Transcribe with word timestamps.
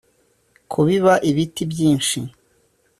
-kubiba 0.71 1.13
ibiti 1.29 1.63
byinshi, 1.71 2.19